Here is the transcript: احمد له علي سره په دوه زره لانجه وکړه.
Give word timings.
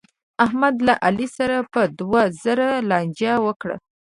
احمد 0.45 0.75
له 0.87 0.93
علي 1.05 1.27
سره 1.37 1.57
په 1.73 1.81
دوه 1.99 2.21
زره 2.43 2.69
لانجه 2.89 3.33
وکړه. 3.45 3.75